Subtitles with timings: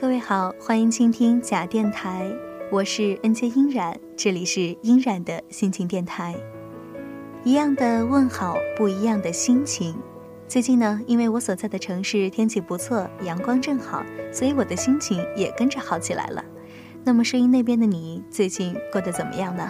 [0.00, 2.24] 各位好，欢迎倾听假电台，
[2.70, 6.36] 我是恩杰音染，这里是音染的心情电台。
[7.42, 9.96] 一样的问好，不一样的心情。
[10.46, 16.44] 最近呢，因为我所在的城市天气不错，阳光正好，所以我的心情也跟着好起来了。
[17.02, 19.68] 那么，声音那边的你最近过得怎么样呢？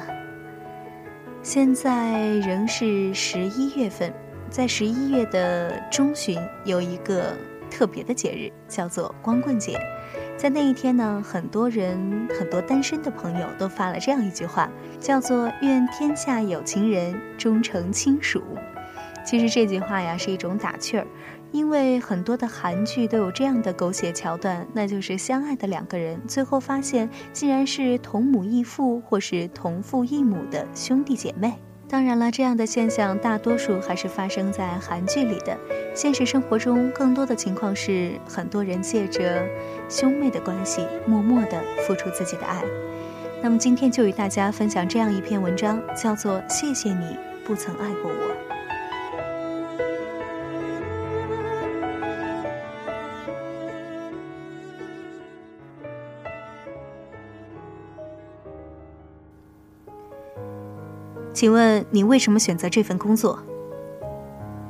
[1.42, 4.12] 现在仍是十一月份，
[4.50, 7.34] 在十一月的中旬有一个
[7.70, 9.80] 特别的节日，叫做光棍节。
[10.38, 14.70] 在那一天呢，很多人、很多单身的朋友都发了这样一句话，
[15.00, 18.40] 叫做“愿天下有情人终成亲属”。
[19.26, 21.04] 其实这句话呀是一种打趣儿，
[21.50, 31.54] 因为很多的韩剧都有这样的狗血桥段，那就是相爱的两个人最后发现竟然是同母异父或是同父异母的兄弟姐妹。
[31.90, 35.56] 当然了，这样的现象大多数还是发生在韩剧里的。
[35.94, 39.42] 现实生活中，更多的情况是很多人借着
[39.88, 42.62] 兄妹的关系，默默地付出自己的爱。
[43.42, 48.14] 那么今天就与大家分享这样一篇文章，叫做《谢谢你不曾爱过我》。
[61.32, 63.38] 请问你为什么选择这份工作？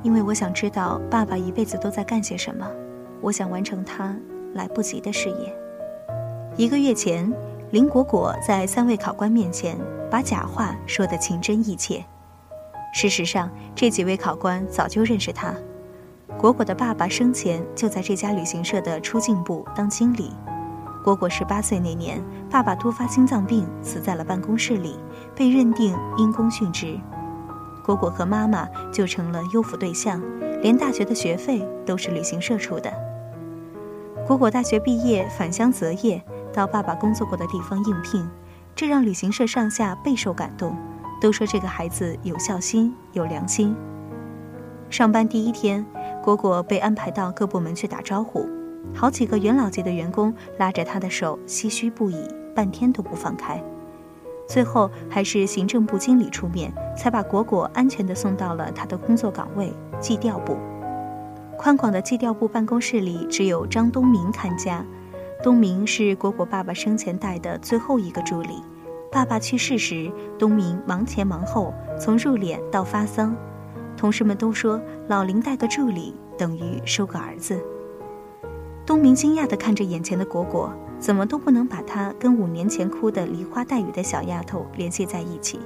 [0.03, 2.71] 因为我想知道爸爸一辈子都在干些什么，
[3.23, 4.15] 我想完成他
[4.55, 5.55] 来不及的事业。
[6.57, 7.33] 一个月前，
[7.71, 9.77] 林果果在三位考官面前
[10.11, 12.05] 把假话说得情真意切。
[12.93, 15.55] 事实上，这几位考官早就认识他。
[16.39, 20.33] 果果的爸爸生前就在这家旅行社的出境部当经理。
[21.05, 24.99] 果果十八岁那年，爸爸突发心脏病死在了办公室里，
[25.35, 26.99] 被认定因公殉职。
[27.85, 30.21] 果果和妈妈就成了优抚对象，
[30.61, 33.08] 连大学的学费都是旅行社出的。
[34.29, 38.29] 果果大学毕业返乡择业，到爸爸工作过的地方应聘，
[38.77, 40.77] 这让旅行社上下备受感动，
[41.19, 43.75] 都说这个孩子有孝心、有良心。
[44.91, 45.83] 上班第一天，
[46.23, 48.47] 果果被安排到各部门去打招呼。
[48.95, 52.23] 好几个元老级的员工拉着他的手，唏嘘不已，
[52.55, 53.59] 半天都不放开。
[54.47, 60.59] 最后还是行政部经理出面，才把果果安全地送到了他的工作岗位——计调部。
[61.59, 64.85] 宽广的计调部办公室里，只有张东明看家。
[65.43, 68.63] 东明是果果爸爸生前带的最后一个助理。
[69.11, 70.09] 爸爸去世时，
[70.39, 73.35] 东明忙前忙后，从入殓到发丧。
[73.97, 77.61] 同事们都说，老林带个助理等于收个儿子。
[78.87, 85.59] 东明惊讶地看着眼前的果果，怎么都不能把她跟五年前哭得梨花带雨的小丫头联系在一起。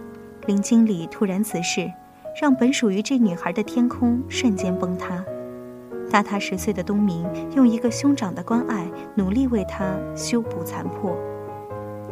[0.47, 1.93] 林经理突然辞世，
[2.41, 5.23] 让本属于这女孩的天空瞬间崩塌。
[6.13, 11.17] 大他十岁的东明用一个兄长的关爱，努力为他修补残破，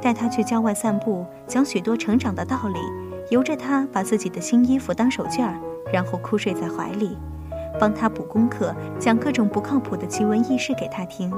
[0.01, 2.81] 带他去郊外散步，讲许多成长的道理，
[3.29, 5.55] 由着他把自己的新衣服当手绢儿，
[5.93, 7.19] 然后哭睡在怀里。
[7.79, 11.31] 帮他补功课，讲各种不靠谱的奇闻异事给他听，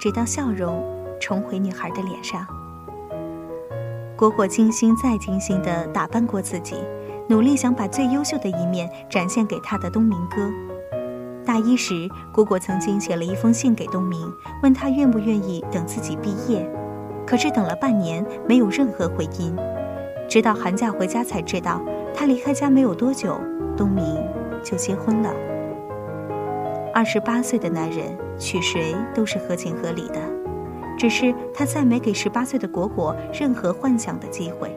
[0.00, 0.82] 直到笑容
[1.20, 2.46] 重回女孩的脸上。
[4.16, 6.76] 果果精心再精心地打扮过自己，
[7.28, 10.50] 努力想把最优秀的一面展现给他的东明哥。
[11.46, 14.30] 大一时，果果曾经写了一封信给东明，
[14.64, 16.68] 问他愿不愿意等自己毕业，
[17.24, 19.56] 可是等了半年，没有任何回音。
[20.28, 21.80] 直到寒假回家才知道，
[22.12, 23.40] 他离开家没有多久，
[23.76, 24.04] 东明
[24.60, 25.32] 就结婚了。
[26.92, 28.06] 二十八岁的男人
[28.36, 30.18] 娶谁都是合情合理的，
[30.98, 34.76] 只是他再没给十八岁的果果任何幻想的机会。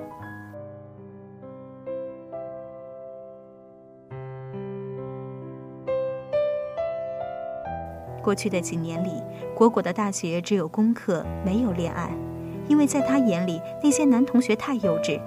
[8.19, 9.09] 过去的几年里，
[9.55, 12.11] 果果的大学只有功课，没有恋爱，
[12.67, 15.19] 因为在他眼里那些男同学太幼稚，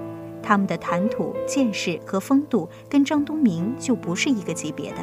[0.42, 4.98] 他们的谈吐、见识和风度跟张东明就不是一个级别的。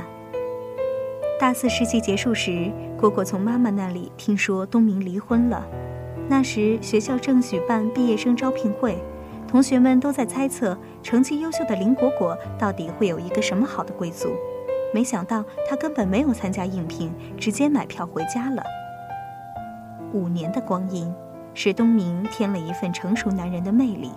[1.40, 5.66] 大四实习结束时，果果从妈妈那里听说东明离婚了。
[6.28, 8.98] 那时学校正举办毕业生招聘会，
[9.48, 14.30] 同学们都在猜测成绩优秀的林果果到底会有一个什么好的归宿。
[14.94, 18.64] 没想到他根本没有参加应聘，直接买票回家了。
[20.14, 21.14] 五年的光阴，
[21.54, 24.12] 使东明添了一份成熟男人的魅力。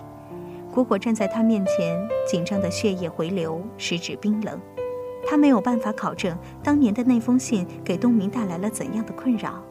[0.73, 4.59] 果果站在他面前，紧张的血液回流，食指冰冷。
[5.27, 9.63] 他没有办法考证当年的那封信给东明带来了怎样的困扰，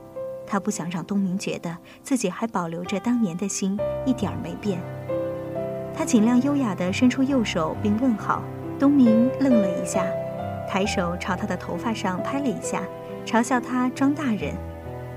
[0.45, 4.79] 他不想让东明觉得自己还保留着当年的心，一点儿没变。
[5.93, 8.43] 他尽量优雅地伸出右手并问好，
[8.79, 10.05] 东明愣了一下，
[10.71, 12.81] 抬手朝他的头发上拍了一下，
[13.25, 14.55] 嘲笑他装大人。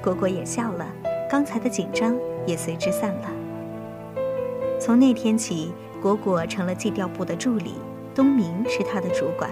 [0.03, 0.85] 果果也笑了，
[1.31, 2.13] 刚才的紧张
[2.45, 3.31] 也随之散了。
[4.81, 5.73] 从那天起，
[6.03, 7.75] 果果成了计调部的助理，
[8.13, 9.49] 东明是他的主管，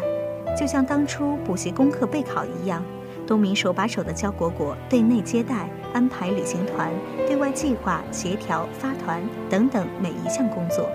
[0.59, 2.83] 就像当初补习功课备考一样。
[3.25, 6.91] 东明手把手地教果果对内接待、安排旅行团、
[7.29, 10.91] 对外计划、协调、发团等等每一项工作。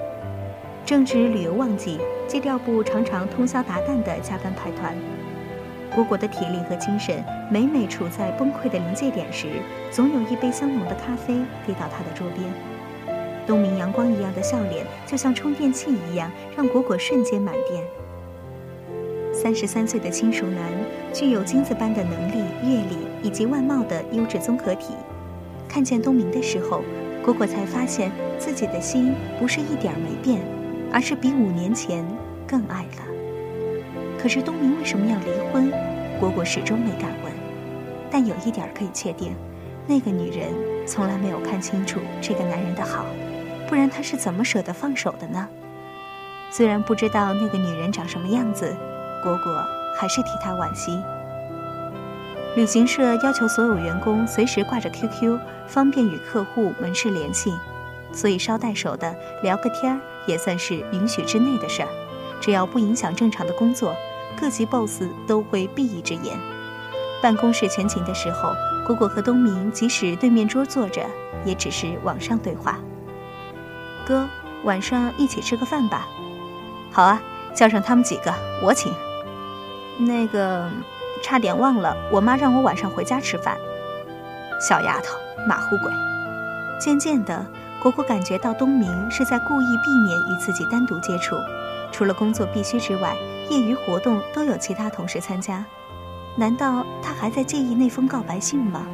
[0.88, 2.00] 正值旅游旺季，
[2.30, 4.96] 计调部常常通宵达旦地加班排团。
[5.94, 9.48] 果果的体力和精神每每处在崩溃的临界点时，
[9.92, 11.34] 总有一杯香浓的咖啡
[11.66, 12.50] 递到他的桌边。
[13.46, 17.84] 东明阳光一样的笑脸，就像充电器一样，让果果瞬间满电。
[19.34, 20.72] 三十三岁的轻熟男，
[21.12, 24.94] 具有金子般的能力、阅历以及外貌的优质综合体。
[25.68, 26.82] 看见东明的时候，
[27.22, 30.40] 果果才发现自己的心不是一点儿没变，
[30.92, 32.06] 而是比五年前
[32.48, 33.04] 更爱了。
[34.20, 35.72] 可是东明为什么要离婚？
[36.20, 37.34] 果果始终没敢问。
[38.10, 39.36] 但有一点可以确定，
[39.86, 40.54] 那个女人
[40.88, 43.06] 从来没有看清楚这个男人的好，
[43.68, 45.48] 不然她是怎么舍得放手的呢？
[46.50, 48.76] 虽然不知道那个女人长什么样子。
[49.24, 49.66] 果果
[50.00, 50.98] 还是替他惋惜。
[52.56, 55.38] 旅行社要求所有员工随时挂着 QQ，
[55.68, 57.52] 方便与客户门市联系，
[58.14, 61.90] 所以捎带手的聊个天儿也算是允许之内的事儿。
[62.40, 63.96] 只要不影响正常的工作，
[64.40, 66.38] 各级 boss 都会闭一只眼。
[67.22, 68.54] 办公室全勤的时候，
[68.86, 71.04] 果果和东明即使对面桌坐着，
[71.44, 72.78] 也只是网上对话。
[74.06, 74.28] 哥，
[74.64, 76.08] 晚上一起吃个饭吧。
[76.92, 77.22] 好啊，
[77.56, 78.34] 叫上他们几个，
[78.64, 78.94] 我请。
[79.98, 80.70] 那个，
[81.24, 83.58] 差点忘了，我妈让我晚上回家吃饭。
[84.62, 85.18] 小丫头，
[85.48, 85.92] 马虎鬼。
[86.80, 87.44] 渐渐的，
[87.82, 91.36] 果果感觉到东明是在故意避免与自己单独接触，
[91.92, 93.16] 除了工作必须之外，
[93.50, 95.64] 业余活动都有其他同事参加。
[96.36, 98.86] 难道他还在介意那封告白信吗？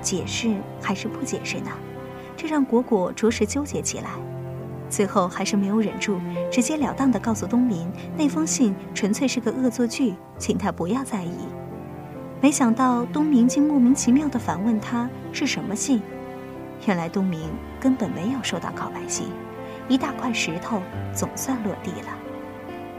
[0.00, 1.70] 解释还是不解释呢？
[2.36, 4.10] 这让果果着实纠结起来。
[4.88, 6.18] 最后还是没有忍住，
[6.50, 11.36] 直截了当地告诉东明，那封信纯粹是个恶作剧，请他不要在意。
[12.40, 16.00] 没想到东明竟莫名其妙地反问他是什么信。
[16.86, 17.40] 原来东明
[17.80, 19.28] 根本没有收到告白信，
[19.88, 20.80] 一大块石头
[21.12, 22.08] 总算落地了。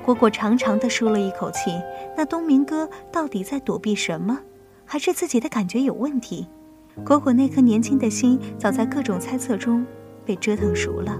[0.03, 1.79] 果果长长的舒了一口气，
[2.17, 4.39] 那东明哥到底在躲避什么？
[4.85, 6.47] 还是自己的感觉有问题？
[7.05, 9.85] 果果那颗年轻的心，早在各种猜测中
[10.25, 11.17] 被折腾熟了。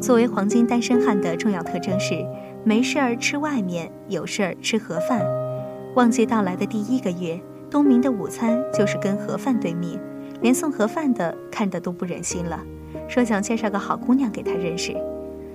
[0.00, 2.24] 作为黄金单身汉的重要特征是，
[2.62, 5.26] 没事儿吃外面，有事儿吃盒饭。
[5.96, 7.40] 旺季到来的第一个月，
[7.70, 9.98] 东明的午餐就是跟盒饭对面，
[10.40, 12.60] 连送盒饭的看的都不忍心了，
[13.08, 14.96] 说想介绍个好姑娘给他认识。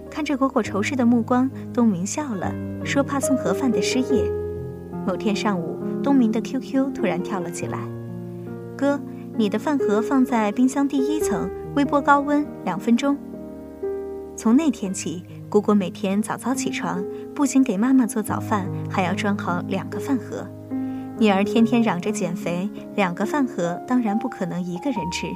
[0.10, 2.54] 看着果果仇视的目光，东明笑了，
[2.84, 4.32] 说怕送盒饭的失业。
[5.08, 7.80] 某天上午，东明的 QQ 突然跳了起来
[8.78, 9.00] ：“哥，
[9.36, 13.18] 你的饭盒放在冰箱第一层，微波高温两分钟。”
[14.38, 17.04] 从那天起，果果每天早早起床，
[17.36, 20.48] 不仅给妈妈做早饭，还要装好两个饭盒。
[21.24, 25.28] 女儿天天嚷着减肥，两个饭盒当然不可能一个人吃。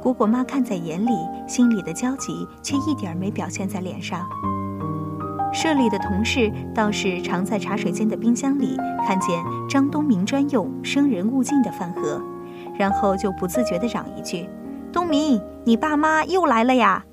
[0.00, 1.10] 果果妈看在眼里，
[1.48, 4.24] 心里的焦急却一点没表现在脸上。
[5.52, 9.36] 社里的同事倒是常在茶水间的冰箱里看见
[9.68, 12.22] 张东明专用“生人勿近”的饭盒，
[12.78, 14.48] 然后就不自觉地嚷一句
[14.94, 17.04] ：“东明，你爸妈又来了呀！”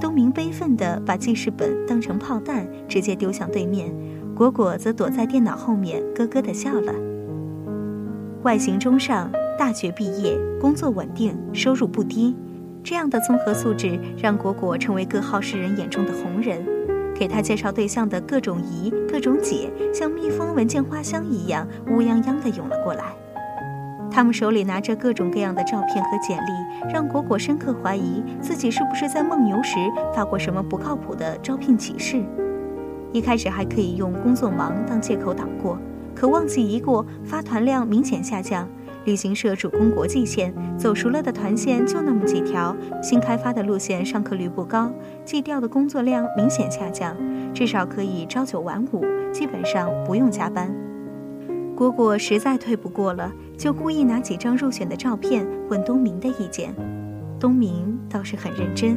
[0.00, 3.94] 东明悲愤地把记事本当成炮弹，直接丢向对面。
[4.34, 6.90] 果果则躲在电脑后面，咯咯地笑了。
[8.44, 12.36] 外形中上，大学毕业，工作稳定，收入不低，
[12.82, 16.62] 这样的综合素质让果果成为各好事人眼中的红人。
[17.14, 23.16] 给他介绍对象的各种姨、各种姐，像蜜蜂闻见花香一样，乌泱泱地涌了过来。
[24.10, 29.78] 他们手里拿着各种各样的照片和简历，让果果深刻怀疑自己是不是在梦游时
[30.14, 32.22] 发过什么不靠谱的招聘启事。
[33.10, 35.78] 一开始还可以用工作忙当借口挡过，
[36.14, 38.68] 可旺季一过，发团量明显下降。
[39.04, 44.90] 旅行社主攻国际线，走熟了的团线就那么几条，新开发的路线上客率不高，
[45.26, 47.14] 计调的工作量明显下降，
[47.52, 50.74] 至少可以朝九晚五，基本上不用加班。
[51.76, 56.74] 果果实在退不过了，就故意拿几张入选的照片问东明的意见。
[57.38, 58.96] 东明倒是很认真，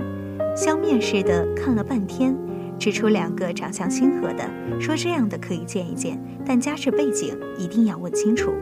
[0.56, 2.34] 相面似的看了半天，
[2.80, 8.54] 指出两个长相亲和的，说这样的可以见一见，但家世背景一定要问清楚。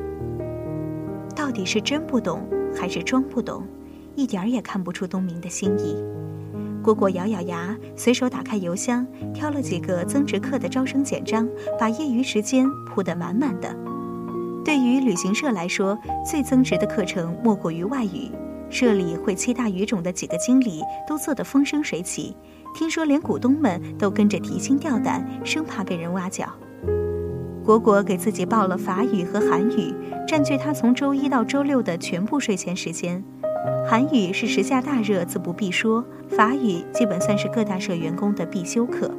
[1.36, 3.63] 到底是真不懂还是装不懂，
[4.15, 5.95] 一点儿也看不出东明的心意。
[6.81, 11.48] 果果咬咬牙，随手打开邮箱，挑了几个增值课的招生简章，
[11.79, 13.75] 把业余时间铺得满满的。
[14.63, 18.31] 对于旅行社来说，最增值的课程莫过于外语。
[18.69, 22.36] 社里会七大语种的几个经理都做得风生水起，
[22.75, 26.46] 听说连股东们都跟着提心吊胆，生怕被人挖角。
[27.63, 29.94] 果果给自己报了法语和韩语，
[30.27, 33.24] 占据他从周一到周六的全部睡前时间。
[33.89, 39.10] 韩语是时下大热，自不必说；法语基本算是各大社员工的必修课，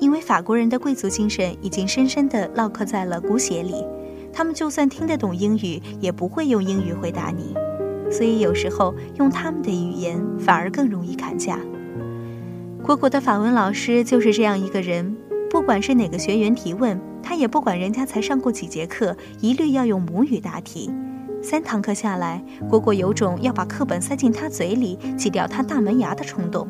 [0.00, 3.84] 因为法国人的贵族精神已经深深地烙刻在了骨血里。
[4.32, 7.54] 他们就算听得懂英语，也不会用英语回答你，
[8.10, 11.56] 所以有时候用他们的语言反而更容易砍价。
[12.86, 15.16] 果果的法文老师就是这样一个人，
[15.50, 20.94] 不管是哪个学员提问，他也不管人家才上过几节课，一律要用母语答题。
[21.42, 22.40] 三堂课下来，
[22.70, 26.68] 果果有种要把课本塞进他嘴里，挤掉他大门牙的冲动。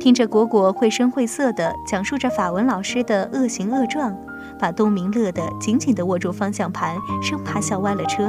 [0.00, 4.12] 听着果果绘声绘色地讲述着法文老师的恶行恶状。
[4.58, 8.28] 把东明乐得紧紧地握住方向盘，生怕笑歪了车。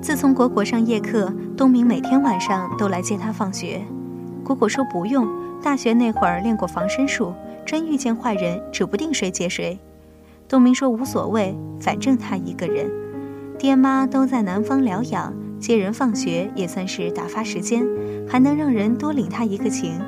[0.00, 3.84] 自从果果上夜课，东明每天晚上都来接他放学。
[4.44, 5.28] 果果说不用，
[5.62, 7.32] 大学那会儿练过防身术，
[7.64, 9.78] 真遇见坏人，指不定谁接谁。
[10.48, 12.90] 东明说无所谓，反正他一个人，
[13.58, 17.86] 爹妈都在南方疗养，接人放学也算是打发时间，
[18.28, 20.00] 还能让人多领他一个情。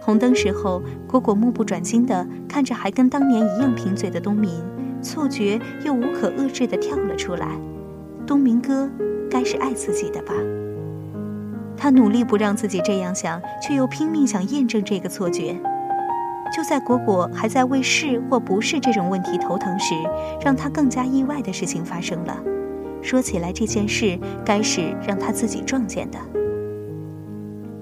[0.00, 4.50] 红灯时候，果果目不转睛地看着还跟当年一样贫嘴的东明，
[5.02, 7.48] 错觉又无可遏制地跳了出来。
[8.26, 8.88] 东明哥，
[9.28, 10.32] 该是爱自己的吧？
[11.82, 15.52] 他努力不让自己这样想，却又拼命想验证这个错觉。
[16.56, 19.92] 就在果果还在为是或不是这种问题头疼时，
[20.40, 22.40] 让他更加意外的事情发生了。
[23.02, 26.18] 说起来，这件事该是让他自己撞见的。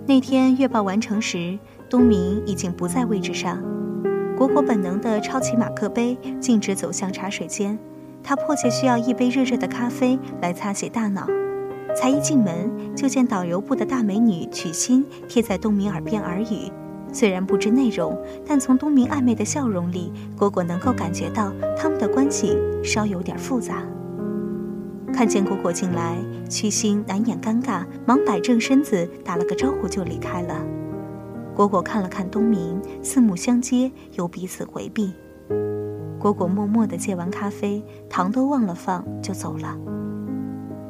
[0.07, 1.59] 那天月报完成时。
[1.91, 3.61] 东明已经不在位置上，
[4.35, 7.77] 果果本能地抄起马克杯，径直走向茶水间。
[8.23, 11.27] 他迫切需要一杯热热的咖啡来擦洗大脑。
[11.95, 16.71] 才一进门，就见导游部的大美女曲心贴在东明耳边耳语。
[17.13, 18.17] 虽然不知内容，
[18.47, 23.83] 但从东明暧昧的笑容里，果果能够感觉到他们的关系稍有点复杂。
[25.13, 26.17] 看见果果进来，
[26.49, 30.65] 曲心难掩尴尬，忙摆正身子，打了个招呼就离开了。
[31.53, 35.13] 果果看了看东明，四目相接，又彼此回避。
[36.19, 39.77] 果果默默地接完咖啡，糖都忘了放，就走了。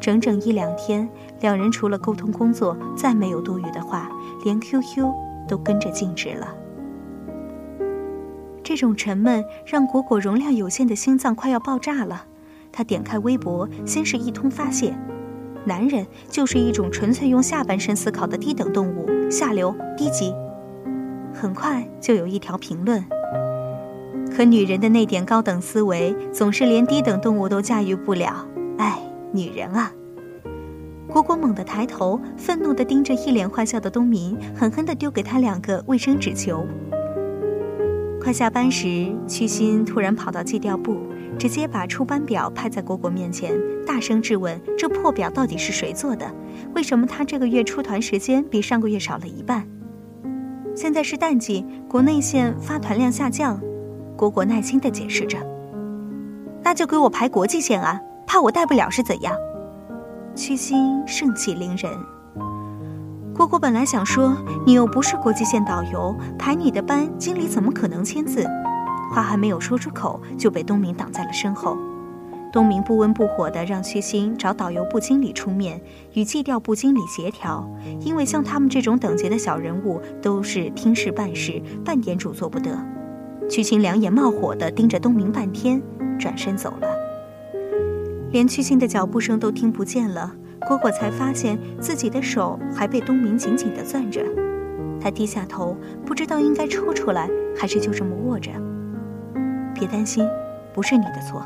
[0.01, 1.09] 整整一两天，
[1.41, 4.11] 两人除了沟通工作，再没有多余的话，
[4.45, 5.07] 连 QQ
[5.47, 6.49] 都跟着静止了。
[8.63, 12.25] 这种沉闷让果果容量有限的心脏快要爆炸了。
[12.73, 14.97] 他点开微博，先是一通发泄
[15.67, 20.33] ：“男人就是一种纯粹用下半身思考的低等动物，下流、低级。”
[21.35, 23.05] 很快就有一条评论。
[24.33, 28.47] 可女人的那点高等思维，总是连低等动物都驾驭不了。
[28.79, 29.01] 唉，
[29.33, 29.93] 女人啊！
[31.09, 36.65] 果果猛地抬头，愤怒地盯着一脸坏笑的东明，狠狠地丢给他两个卫生纸球。
[38.23, 40.99] 快下班时，屈心突然跑到计调部，
[41.39, 46.31] 直接把出班表拍在果果面前，大声质问：“这破表到底是谁做的？
[46.75, 49.67] 为什么他这个月出团时间比上个月少了一半？”
[50.77, 53.61] 现在是淡季，国内线发团量下降。
[54.17, 55.39] 果果耐心地解释着
[56.63, 57.99] ：“那就给我排国际线啊，
[58.31, 59.35] 怕我带不了是怎样？”
[60.37, 61.91] 屈心盛气凌人。
[63.35, 68.47] 果果本来想说：“你又不是国际线导游，排你的班，经理怎么可能签字？”
[69.13, 71.77] 话还没有说出口，就被东明挡在了身后。
[72.53, 75.81] 东明不温不火地让屈心找导游部经理出面，
[76.13, 77.69] 与计调部经理协调，
[77.99, 82.79] 因为像他们这种等级的小人物都是听事办事，半点主做不得。
[83.49, 85.83] 屈心两眼冒火地盯着东明半天，
[86.17, 87.10] 转身走了。
[88.31, 90.33] 连屈心的脚步声都听不见了，
[90.67, 94.25] 果果才发现自己的手还被东明紧紧地攥着。
[95.01, 98.51] 他低下头，不知道应该抽出来还是就这么握着。
[99.75, 100.29] 别担心，
[100.73, 101.45] 不是你的错。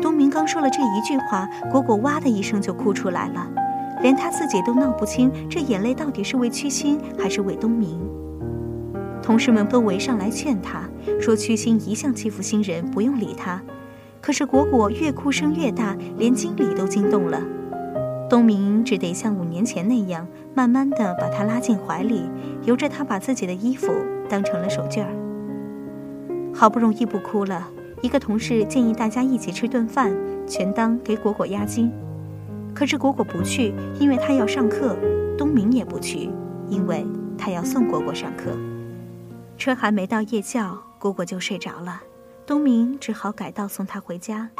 [0.00, 3.46] 东明刚说了这一句话，果果哇的一声就哭出来了，
[4.02, 8.00] 连他自己都闹不清这眼泪到底是为屈心还是为东明。
[9.22, 10.82] 同事们都围上来劝他，
[11.20, 13.62] 说屈心一向欺负新人，不用理他。
[14.22, 17.42] 可是果果越哭声越大，连经理都惊动了。
[18.30, 22.22] 东明只得像五年前那样，慢慢的把她拉进怀里，
[22.62, 23.92] 由着她把自己的衣服
[24.28, 25.12] 当成了手绢儿。
[26.54, 27.68] 好不容易不哭了。
[28.00, 31.92] 一个同事建议大家一起吃顿饭，全当给果果压惊。
[32.72, 34.96] 可是果果不去，因为他要上课；
[35.36, 36.30] 东明也不去，
[36.68, 37.04] 因为
[37.36, 38.56] 他要送果果上课。
[39.58, 42.00] 车还没到夜校，果果就睡着了。
[42.44, 44.50] 东明只好改道送他回家。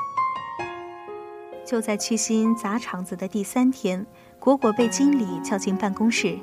[1.65, 4.07] 就在屈心砸场子的第三天，
[4.39, 6.39] 果果被经理叫进办公室。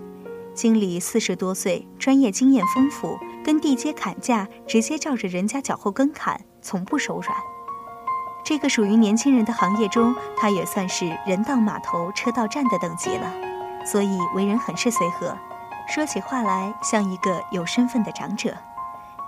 [0.54, 7.38] 经理四十多岁，专业经验丰富，跟地接砍价直接照着人家脚后跟砍，从不手软。
[8.44, 13.32] 这个属于年轻人的行业中，他也算是人到码头车到站的等级了，
[13.86, 15.38] 所以为人很是随和，
[15.88, 18.58] 说起话来像一个有身份的长者。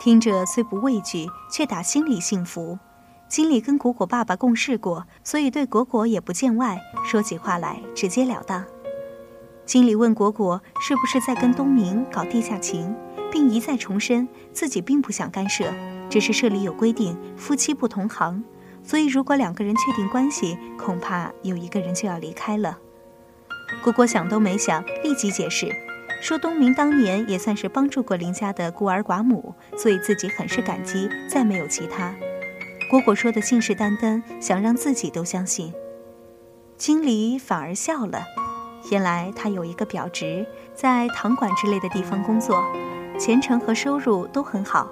[0.03, 2.79] 听着虽不畏惧，却打心里幸福。
[3.27, 8.65] 经理跟果果爸爸共事过，所以对果果也不见外，说起话来直截了当。
[9.63, 12.95] 经理问果果是不是在跟东明搞地下情，
[13.31, 15.71] 并一再重申自己并不想干涉，
[16.09, 18.43] 只是社里有规定，夫妻不同行，
[18.81, 22.79] 所以如果两个人确定关系，恐怕有一个人就要离开了。
[23.83, 25.71] 果果想都没想，立即解释。
[26.21, 32.13] 说东明当年也算是帮助过林家的孤儿寡母，所以自己很是感激，再没有其他。
[32.91, 35.73] 果果说的信誓旦旦，想让自己都相信。
[36.77, 38.21] 经理反而笑了，
[38.91, 42.63] 原来他有一个表侄在堂馆之类的地方工作，
[43.19, 44.87] 前程和收入都很好。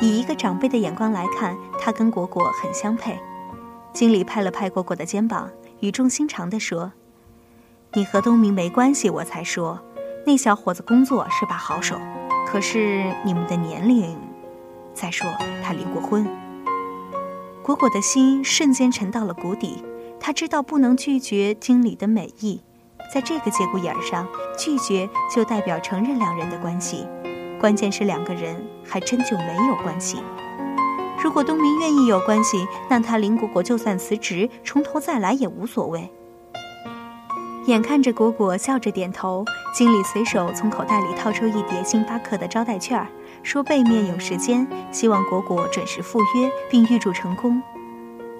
[0.00, 3.16] 以一个长辈的眼光来看，他跟果果很相配。
[3.92, 6.90] 经理拍了拍果果的肩膀，语重心长地说
[7.94, 9.80] ：“你和东明没关系，我才说。”
[10.26, 12.00] 那小伙子工作是把好手，
[12.46, 14.18] 可是你们的年龄，
[14.94, 15.26] 再说
[15.62, 16.26] 他离过婚。
[17.62, 19.84] 果果的心瞬间沉到了谷底，
[20.18, 22.62] 他知道不能拒绝经理的美意，
[23.12, 24.26] 在这个节骨眼上
[24.56, 27.06] 拒绝就代表承认两人的关系，
[27.60, 30.22] 关键是两个人还真就没有关系。
[31.22, 36.10] 如果东明愿意有关系，那他林果果就算辞职，从头再来也无所谓。
[37.66, 39.42] 眼看着果果笑着点头，
[39.72, 43.06] 经理随手从口袋里掏出一叠星巴克的招待券，
[43.42, 47.62] 说背面有时间，希望果果准时赴约，并预祝成功。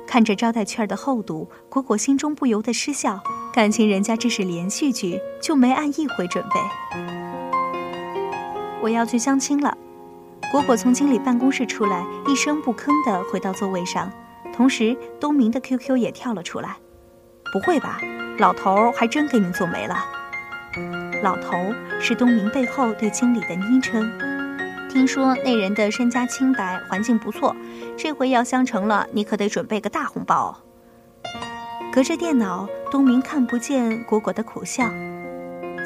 [0.06, 3.18] 看着招待券的厚度，果果心中不由得失笑，
[3.52, 6.60] 感情人家这是连续剧，就没按一回准备。
[8.82, 9.74] 我要去相亲了。
[10.52, 14.12] 果果从经理办公室出来，一声不吭地回到座位上，
[14.52, 16.76] 同时东明的 QQ 也跳了出来。
[17.54, 18.00] 不会吧？
[18.38, 19.94] 老头还真给你做媒了。
[21.22, 24.10] 老头是东明背后对经理的昵称。
[24.90, 27.54] 听说那人的身家清白，环境不错，
[27.96, 30.58] 这回要相成了，你可得准备个大红包。
[31.92, 34.90] 隔着电脑，东明看不见果果的苦笑。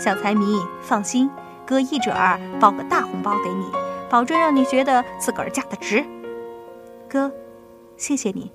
[0.01, 1.29] 小财迷，放心，
[1.67, 3.67] 哥一准儿包个大红包给你，
[4.09, 6.03] 保证让你觉得自个儿嫁得值。
[7.11, 7.31] 哥，
[7.99, 8.51] 谢谢你，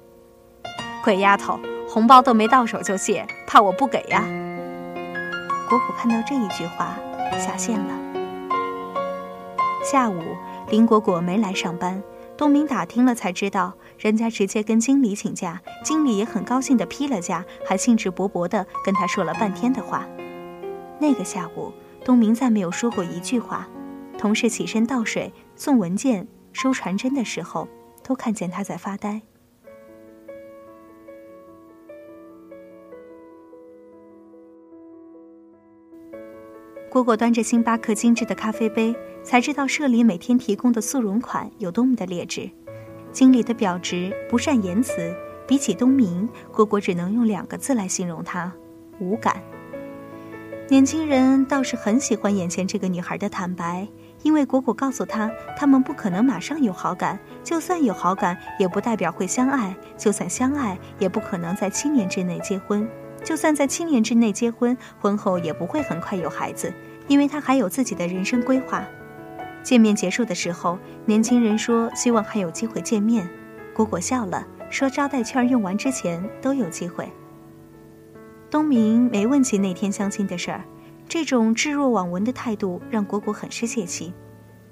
[1.03, 1.59] 鬼丫头。
[1.93, 4.25] 红包都没到手就谢，怕我不给呀？
[5.69, 6.97] 果果看到这一句话，
[7.37, 7.93] 下线了。
[9.83, 10.19] 下午，
[10.71, 12.01] 林果果没来上班，
[12.35, 20.03] 东明打听了才知道，人家直接跟经理请假，经理也很高兴的批了假，还兴致勃勃的跟他说了半天的话。
[20.97, 21.71] 那个下午，
[22.03, 23.67] 东明再没有说过一句话，
[24.17, 27.67] 同事起身倒水、送文件、收传真的时候，
[28.03, 29.21] 都看见他在发呆。
[36.93, 42.47] 果果端着星巴克精致的咖啡杯，才知道社里每天提供的速溶款有多么的劣质。
[43.11, 45.11] 经理的表侄不善言辞，
[45.47, 48.53] 比起东明，果果只能用两个字来形容他：
[48.99, 49.41] 无感。
[50.69, 53.87] 年轻人倒是很喜欢眼前这个女孩的坦白，
[54.21, 62.87] 因为果果告诉他，他们不可能马上有好感，就算有好感，也不代表会相爱；就算相爱，也不可能在七年之内结婚。
[63.23, 66.73] 就算在七年之内结婚，婚后也不会很快有孩子，
[67.07, 68.85] 因为他还有自己的人生规划。
[69.63, 73.27] 见面结束的时候，年轻人说希望还有机会见面。
[73.73, 77.09] 果果笑了，说招待券用完之前都有机会。
[78.51, 80.65] 东明没问起那天相亲的事儿，
[81.07, 84.13] 这种置若罔闻的态度让果果很是泄气。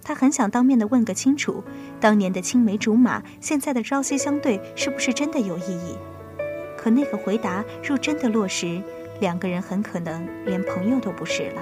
[0.04, 1.64] 他很想当面的问个清楚，
[2.00, 5.96] 当年的青梅竹马，现在的朝夕相对，是不是真的有意义？
[6.82, 8.82] 可那个回答若真的落实，
[9.20, 11.62] 两个人很可能连朋友都不是了。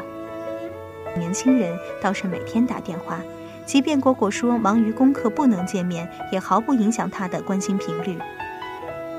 [1.18, 3.20] 年轻人倒是每天打电话，
[3.66, 8.18] 即便果果说忙于功课不能见面，也毫不影响他的关心频率。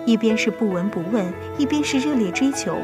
[0.06, 2.78] 一边是不闻不问，一边是热烈追求，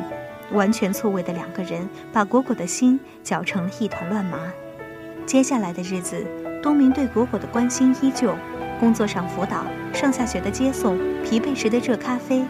[0.53, 4.39] 完全错位的两个人，把果果的心搅成了一团乱麻。
[5.25, 6.23] 接下来的日子，
[6.63, 8.35] 东明对果果的关心依旧，
[8.79, 12.45] 工作上辅导，上下学的接送，疲惫时的热咖啡。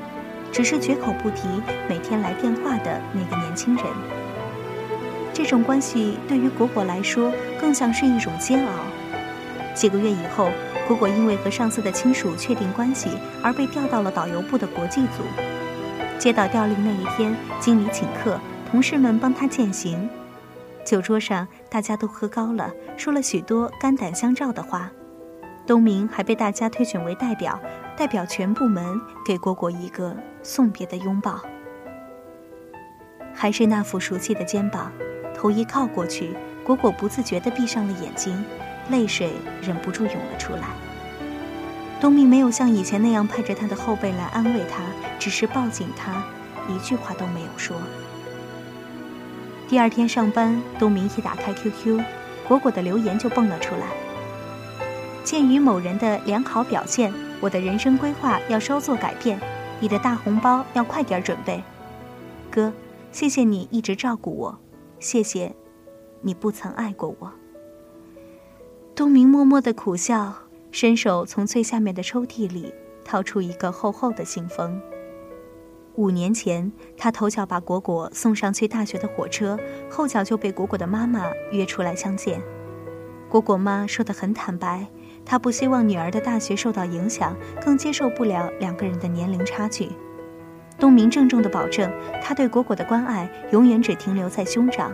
[0.53, 1.49] 只是绝口不提
[1.89, 3.85] 每天来电话的那个年轻人。
[5.33, 8.73] 这种关系对于果果来说，更像是一种煎熬。
[9.75, 10.49] 几个月以后，
[10.89, 13.11] 果果因为和上司的亲属确定关系，
[13.43, 15.23] 而被调到了导游部的国际组。
[16.19, 20.09] 接到调令那一天，经理请客，同事们帮他践行。
[20.87, 24.91] 酒桌上，大家都喝高了，说了许多肝胆相照的话。
[25.67, 27.59] 东明还被大家推选为代表，
[27.97, 31.41] 代表全部门给果果一个送别的拥抱。
[33.35, 34.93] 还是那副熟悉的肩膀，
[35.35, 38.45] 头一靠过去，果果不自觉地闭上了眼睛，
[38.91, 40.69] 泪水忍不住涌了出来。
[42.01, 44.85] 东明没有像以前那样拍着他的后背来安慰他，
[45.19, 46.23] 只是抱紧他，
[46.69, 47.77] 一句话都没有说。
[49.67, 52.01] 第二天上班，东明一打开 QQ，
[52.47, 54.06] 果果的留言就蹦了出来。
[55.27, 59.37] 鉴于某人的良好表现，我的人生规划要稍作改变，
[59.81, 61.61] 你的大红包要快点准备。
[62.49, 62.73] 哥，
[63.11, 64.57] 谢谢你一直照顾我，
[65.01, 65.53] 谢谢，
[66.21, 67.33] 你不曾爱过我。
[68.95, 70.33] 东明默默的苦笑，
[70.71, 72.73] 伸手从最下面的抽屉里
[73.05, 74.81] 掏出一个厚厚的信封。
[75.97, 79.59] 五年前，他头脚把果果送上去大学的火车，
[79.91, 82.41] 后脚就被果果的妈妈约出来相见。
[83.29, 84.87] 果果妈说的很坦白，
[85.27, 89.91] 他不希望女儿的大学受到影响，更接受不了两个人的年龄差距。
[90.79, 91.91] 东明郑重的保证，
[92.23, 94.93] 他对果果的关爱永远只停留在兄长。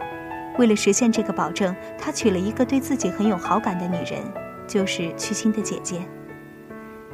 [0.59, 4.23] 为了实现这个保证，他娶了一个对自己很有好感的女人，
[4.67, 6.01] 就是曲青的姐姐。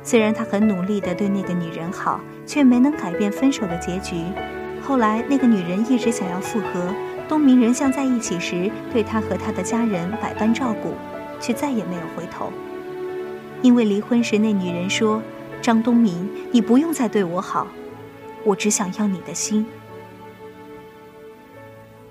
[0.02, 4.16] 虽然他很努力地对那个女人好，却没能改变分手的结局。
[4.80, 6.94] 后来那个女人一直想要复合，
[7.28, 10.94] 东明仍像在一起时对他和他的家人百般照顾，
[11.40, 12.52] 却再也没有回头。
[13.62, 15.22] 因为离婚时那女人说
[15.60, 17.66] ：“张东明，你不用再对我好，
[18.44, 19.66] 我只想要你的心。”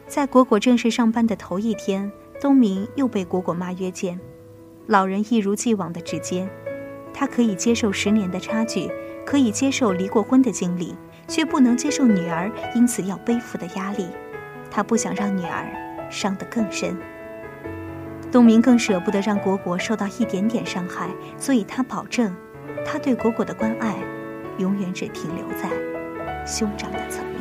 [0.08, 4.20] 在果果正式上班的头一天，东明又被果果妈约见，
[4.86, 6.48] 老人一如既往的直接。
[7.14, 8.90] 他可以接受十年的差距，
[9.26, 10.96] 可以接受离过婚的经历，
[11.28, 14.08] 却不能接受女儿因此要背负的压力。
[14.70, 15.68] 他不想让女儿
[16.10, 16.96] 伤得更深。
[18.38, 22.32] 东明更舍不得让果果受到一点点伤害，所以他保证，
[22.86, 23.96] 他对果果的关爱，
[24.60, 25.68] 永远只停留在
[26.46, 27.37] 兄长的层面。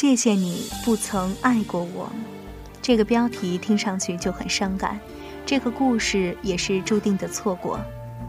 [0.00, 2.08] 谢谢你不曾爱过我，
[2.80, 4.96] 这个标题听上去就很伤感。
[5.44, 7.80] 这个故事也是注定的错过。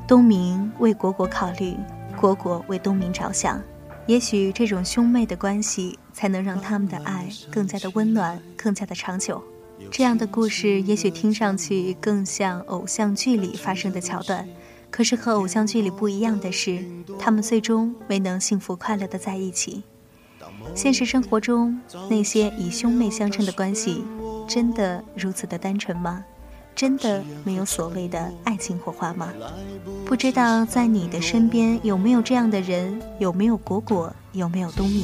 [0.07, 1.75] 东明为果果考虑，
[2.19, 3.61] 果果为东明着想。
[4.07, 9.39] 也许这种兄妹的关系，才能让他们的爱更加的温暖，更加的长久。
[9.91, 14.49] 这样的故事，也许听上去更像偶像剧里发生的桥段。
[14.89, 16.83] 可是和偶像剧里不一样的是，
[17.19, 19.83] 他们最终没能幸福快乐的在一起。
[20.75, 24.03] 现实生活中，那些以兄妹相称的关系，
[24.47, 26.23] 真的如此的单纯吗？
[26.75, 29.33] 真的没有所谓的爱情火花吗？
[30.05, 33.01] 不知道在你的身边有没有这样的人？
[33.19, 34.13] 有没有果果？
[34.31, 35.03] 有没有东明？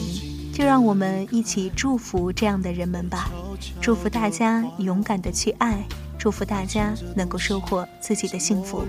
[0.54, 3.30] 就让我们一起祝福这样的人们吧，
[3.82, 5.84] 祝福大家勇敢的去爱。
[6.26, 8.84] 祝福大家能够收获自己的幸福。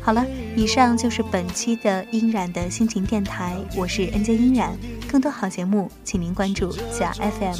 [0.00, 4.78] 好了，以上就是本期的音染的心情电台，我是 N J 音染。
[5.10, 7.56] 更多好节目，请您关注假 FM。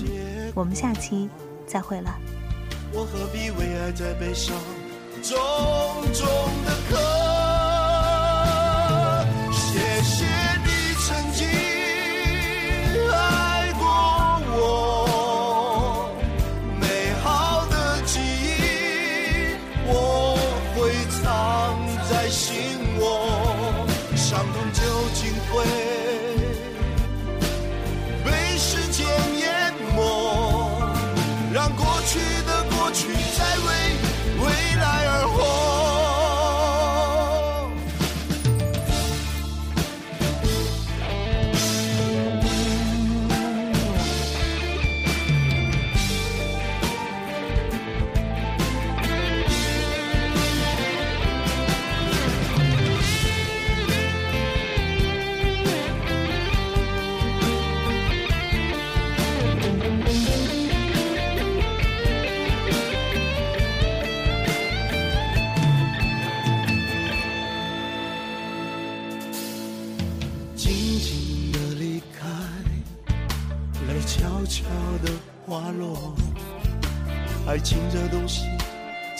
[0.54, 1.28] 我们下期
[1.66, 2.16] 再会了。
[2.92, 4.56] 我何必为爱在悲伤
[5.20, 5.36] 重
[6.12, 6.28] 重
[6.64, 7.13] 的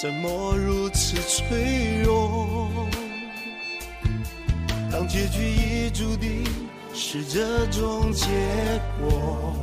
[0.05, 2.69] 怎么如此脆弱？
[4.93, 6.45] 当结局已注定
[6.93, 8.27] 是这种结
[9.01, 9.55] 果，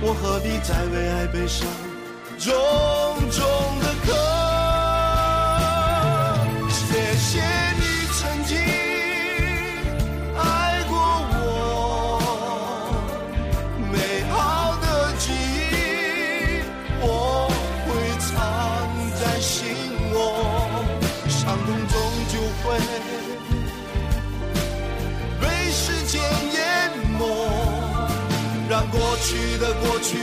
[0.00, 1.66] 我何必再为爱悲伤
[2.38, 2.54] 种
[3.32, 3.42] 种
[29.64, 30.18] 的过去，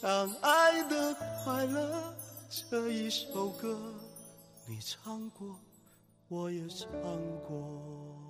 [0.00, 2.14] 当爱的快乐
[2.48, 3.78] 这一首歌，
[4.66, 5.54] 你唱过，
[6.28, 6.88] 我也唱
[7.46, 8.29] 过。